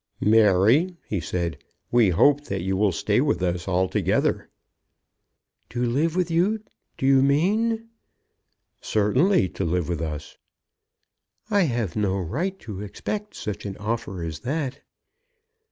"Mary," 0.25 0.97
he 1.05 1.19
said, 1.19 1.59
"we 1.91 2.09
hope 2.09 2.45
that 2.45 2.63
you 2.63 2.75
will 2.75 2.91
stay 2.91 3.21
with 3.21 3.39
us 3.43 3.67
altogether." 3.67 4.49
"To 5.69 5.85
live 5.85 6.15
with 6.15 6.31
you, 6.31 6.63
do 6.97 7.05
you 7.05 7.21
mean?" 7.21 7.85
"Certainly 8.81 9.49
to 9.49 9.63
live 9.63 9.87
with 9.89 10.01
us." 10.01 10.39
"I 11.51 11.65
have 11.69 11.95
no 11.95 12.17
right 12.19 12.57
to 12.61 12.81
expect 12.81 13.35
such 13.35 13.63
an 13.67 13.77
offer 13.77 14.23
as 14.23 14.39
that." 14.39 14.81